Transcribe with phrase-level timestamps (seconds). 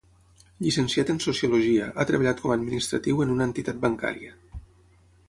[0.67, 4.35] Llicenciat en sociologia, ha treballat com a administratiu en una entitat bancària.